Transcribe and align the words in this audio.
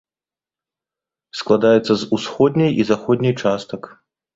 Складаецца 1.43 1.85
з 1.95 2.01
усходняй 2.19 2.71
і 2.81 2.91
заходняй 2.93 3.41
частак. 3.47 3.81